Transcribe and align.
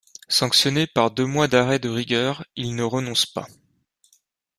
Sanctionné 0.29 0.87
par 0.87 1.11
deux 1.11 1.27
mois 1.27 1.47
d'arrêts 1.47 1.77
de 1.77 1.87
rigueur, 1.87 2.43
il 2.55 2.73
ne 2.73 2.81
renonce 2.81 3.27
pas. 3.27 3.45